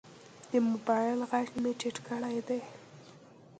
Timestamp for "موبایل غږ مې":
0.69-1.71